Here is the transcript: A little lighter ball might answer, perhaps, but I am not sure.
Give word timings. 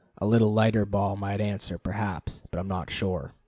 A 0.17 0.25
little 0.25 0.51
lighter 0.51 0.83
ball 0.83 1.15
might 1.15 1.39
answer, 1.39 1.77
perhaps, 1.77 2.41
but 2.49 2.57
I 2.57 2.61
am 2.61 2.67
not 2.67 2.89
sure. 2.89 3.35